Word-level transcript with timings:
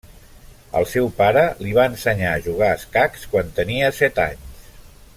El 0.79 0.87
seu 0.93 1.09
pare 1.19 1.43
li 1.65 1.75
va 1.79 1.85
ensenyar 1.91 2.33
a 2.37 2.41
jugar 2.49 2.71
a 2.75 2.79
escacs 2.81 3.27
quan 3.35 3.55
tenia 3.61 3.95
set 4.03 4.23
anys. 4.29 4.69